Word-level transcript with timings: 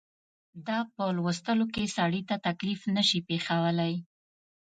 دا 0.67 0.77
په 0.93 1.03
لوستلو 1.17 1.65
کې 1.73 1.93
سړي 1.97 2.21
ته 2.29 2.35
تکلیف 2.47 2.81
نه 2.95 3.03
شي 3.09 3.19
پېښولای. 3.29 3.93